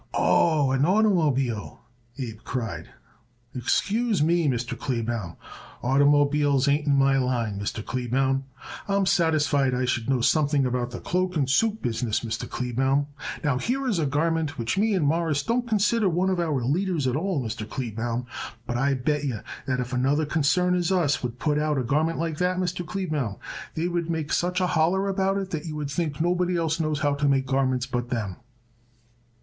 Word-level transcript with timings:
"Oh, 0.15 0.71
an 0.71 0.81
oitermobile!" 0.81 1.77
Abe 2.17 2.39
cried. 2.43 2.89
"Excuse 3.53 4.23
me, 4.23 4.47
Mr. 4.47 4.75
Kleebaum. 4.75 5.35
Oitermobiles 5.83 6.67
ain't 6.67 6.87
in 6.87 6.95
my 6.95 7.19
line, 7.19 7.59
Mr. 7.59 7.85
Kleebaum. 7.85 8.45
I'm 8.87 9.05
satisfied 9.05 9.75
I 9.75 9.85
should 9.85 10.09
know 10.09 10.21
something 10.21 10.65
about 10.65 10.89
the 10.89 10.99
cloak 10.99 11.37
and 11.37 11.47
suit 11.47 11.83
business, 11.83 12.21
Mr. 12.21 12.49
Kleebaum. 12.49 13.09
Now, 13.43 13.59
here 13.59 13.85
is 13.85 13.99
a 13.99 14.07
garment 14.07 14.57
which 14.57 14.75
me 14.75 14.95
and 14.95 15.05
Mawruss 15.05 15.43
don't 15.43 15.67
consider 15.67 16.09
one 16.09 16.31
of 16.31 16.39
our 16.39 16.63
leaders 16.63 17.05
at 17.05 17.15
all, 17.15 17.39
Mr. 17.39 17.69
Kleebaum. 17.69 18.25
But 18.65 18.77
I 18.77 18.95
bet 18.95 19.23
yer 19.23 19.43
that 19.67 19.79
if 19.79 19.93
another 19.93 20.25
concern 20.25 20.73
as 20.73 20.91
us 20.91 21.21
would 21.21 21.37
put 21.37 21.59
out 21.59 21.77
a 21.77 21.83
garment 21.83 22.17
like 22.17 22.39
that, 22.39 22.57
Mr. 22.57 22.83
Kleebaum, 22.83 23.37
they 23.75 23.87
would 23.87 24.09
make 24.09 24.33
such 24.33 24.59
a 24.59 24.65
holler 24.73 25.07
about 25.07 25.37
it 25.37 25.51
that 25.51 25.65
you 25.67 25.75
would 25.75 25.91
think 25.91 26.19
nobody 26.19 26.57
else 26.57 26.79
knows 26.79 27.01
how 27.01 27.13
to 27.13 27.27
make 27.29 27.45
garments 27.45 27.85
but 27.85 28.09
them." 28.09 28.37